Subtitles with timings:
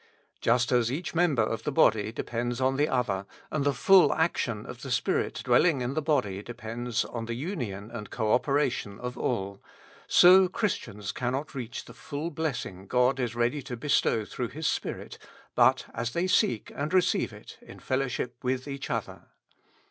[0.39, 4.65] Just as each member of the body depends on the other, and the full action
[4.65, 9.15] of the spirit dwelling in the body depends on the union and co operation of
[9.15, 9.61] all,
[10.07, 15.19] so Christians cannot reach the full blessing God is ready to bestow through His Spirit,
[15.53, 19.27] but as they seek and receive it in fellowship with each other.